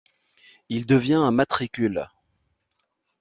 [0.69, 2.09] Il devient un matricule.